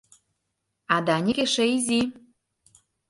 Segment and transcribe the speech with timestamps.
[0.95, 2.01] А Даник эше изи.